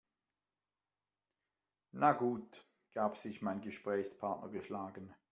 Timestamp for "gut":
2.13-2.63